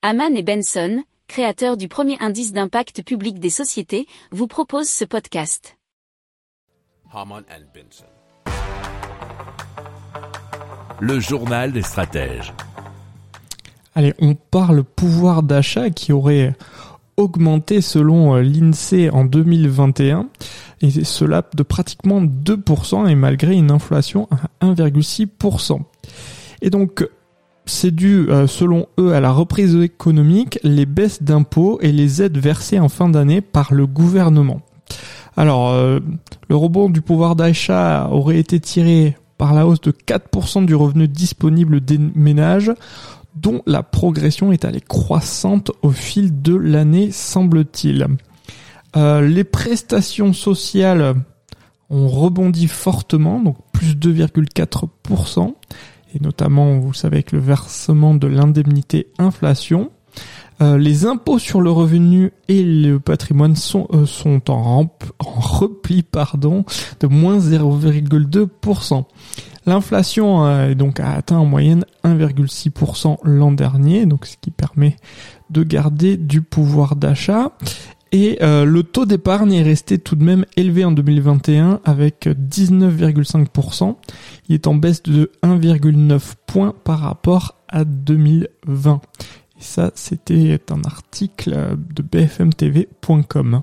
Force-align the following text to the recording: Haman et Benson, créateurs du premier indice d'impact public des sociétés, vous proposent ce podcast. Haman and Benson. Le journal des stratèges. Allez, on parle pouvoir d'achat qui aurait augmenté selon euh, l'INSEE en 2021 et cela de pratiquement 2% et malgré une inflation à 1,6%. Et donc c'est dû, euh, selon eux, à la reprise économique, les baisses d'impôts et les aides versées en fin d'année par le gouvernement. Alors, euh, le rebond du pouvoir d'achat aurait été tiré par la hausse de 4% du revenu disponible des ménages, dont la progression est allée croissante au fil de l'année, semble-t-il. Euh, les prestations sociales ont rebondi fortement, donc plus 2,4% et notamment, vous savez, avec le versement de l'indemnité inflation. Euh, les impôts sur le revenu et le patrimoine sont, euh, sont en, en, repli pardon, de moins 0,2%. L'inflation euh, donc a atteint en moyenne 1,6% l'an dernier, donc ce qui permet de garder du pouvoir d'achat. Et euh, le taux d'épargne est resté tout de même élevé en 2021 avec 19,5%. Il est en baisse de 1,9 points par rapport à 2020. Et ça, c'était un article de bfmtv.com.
Haman 0.00 0.36
et 0.36 0.44
Benson, 0.44 1.02
créateurs 1.26 1.76
du 1.76 1.88
premier 1.88 2.16
indice 2.20 2.52
d'impact 2.52 3.02
public 3.02 3.40
des 3.40 3.50
sociétés, 3.50 4.06
vous 4.30 4.46
proposent 4.46 4.88
ce 4.88 5.04
podcast. 5.04 5.76
Haman 7.12 7.42
and 7.50 7.64
Benson. 7.74 8.04
Le 11.00 11.18
journal 11.18 11.72
des 11.72 11.82
stratèges. 11.82 12.54
Allez, 13.96 14.14
on 14.20 14.36
parle 14.36 14.84
pouvoir 14.84 15.42
d'achat 15.42 15.90
qui 15.90 16.12
aurait 16.12 16.54
augmenté 17.16 17.80
selon 17.80 18.36
euh, 18.36 18.40
l'INSEE 18.40 19.10
en 19.10 19.24
2021 19.24 20.28
et 20.80 20.90
cela 21.02 21.42
de 21.56 21.62
pratiquement 21.64 22.22
2% 22.22 23.08
et 23.08 23.16
malgré 23.16 23.54
une 23.54 23.72
inflation 23.72 24.28
à 24.60 24.64
1,6%. 24.64 25.80
Et 26.62 26.70
donc 26.70 27.04
c'est 27.68 27.94
dû, 27.94 28.28
euh, 28.28 28.46
selon 28.46 28.86
eux, 28.98 29.14
à 29.14 29.20
la 29.20 29.30
reprise 29.30 29.76
économique, 29.76 30.58
les 30.62 30.86
baisses 30.86 31.22
d'impôts 31.22 31.78
et 31.80 31.92
les 31.92 32.22
aides 32.22 32.38
versées 32.38 32.80
en 32.80 32.88
fin 32.88 33.08
d'année 33.08 33.40
par 33.40 33.74
le 33.74 33.86
gouvernement. 33.86 34.60
Alors, 35.36 35.70
euh, 35.70 36.00
le 36.48 36.56
rebond 36.56 36.88
du 36.88 37.00
pouvoir 37.00 37.36
d'achat 37.36 38.08
aurait 38.10 38.38
été 38.38 38.58
tiré 38.58 39.16
par 39.36 39.54
la 39.54 39.66
hausse 39.66 39.80
de 39.80 39.92
4% 39.92 40.64
du 40.64 40.74
revenu 40.74 41.06
disponible 41.06 41.80
des 41.80 41.98
ménages, 41.98 42.72
dont 43.36 43.62
la 43.66 43.84
progression 43.84 44.50
est 44.50 44.64
allée 44.64 44.80
croissante 44.80 45.70
au 45.82 45.90
fil 45.90 46.42
de 46.42 46.56
l'année, 46.56 47.12
semble-t-il. 47.12 48.08
Euh, 48.96 49.20
les 49.20 49.44
prestations 49.44 50.32
sociales 50.32 51.14
ont 51.90 52.08
rebondi 52.08 52.66
fortement, 52.66 53.40
donc 53.40 53.56
plus 53.72 53.94
2,4% 53.94 55.54
et 56.14 56.20
notamment, 56.20 56.78
vous 56.78 56.94
savez, 56.94 57.16
avec 57.16 57.32
le 57.32 57.38
versement 57.38 58.14
de 58.14 58.26
l'indemnité 58.26 59.08
inflation. 59.18 59.90
Euh, 60.60 60.76
les 60.76 61.06
impôts 61.06 61.38
sur 61.38 61.60
le 61.60 61.70
revenu 61.70 62.32
et 62.48 62.64
le 62.64 62.98
patrimoine 62.98 63.54
sont, 63.54 63.86
euh, 63.92 64.06
sont 64.06 64.50
en, 64.50 64.80
en, 64.84 65.40
repli 65.40 66.02
pardon, 66.02 66.64
de 66.98 67.06
moins 67.06 67.38
0,2%. 67.38 69.04
L'inflation 69.66 70.46
euh, 70.46 70.74
donc 70.74 70.98
a 70.98 71.12
atteint 71.12 71.38
en 71.38 71.44
moyenne 71.44 71.84
1,6% 72.02 73.18
l'an 73.22 73.52
dernier, 73.52 74.06
donc 74.06 74.26
ce 74.26 74.36
qui 74.40 74.50
permet 74.50 74.96
de 75.50 75.62
garder 75.62 76.16
du 76.16 76.42
pouvoir 76.42 76.96
d'achat. 76.96 77.52
Et 78.12 78.38
euh, 78.42 78.64
le 78.64 78.82
taux 78.82 79.06
d'épargne 79.06 79.52
est 79.52 79.62
resté 79.62 79.98
tout 79.98 80.16
de 80.16 80.24
même 80.24 80.44
élevé 80.56 80.84
en 80.84 80.92
2021 80.92 81.80
avec 81.84 82.26
19,5%. 82.26 83.96
Il 84.48 84.54
est 84.54 84.66
en 84.66 84.74
baisse 84.74 85.02
de 85.02 85.30
1,9 85.42 86.34
points 86.46 86.74
par 86.84 87.00
rapport 87.00 87.56
à 87.68 87.84
2020. 87.84 89.00
Et 89.58 89.62
ça, 89.62 89.90
c'était 89.94 90.60
un 90.70 90.82
article 90.84 91.76
de 91.94 92.02
bfmtv.com. 92.02 93.62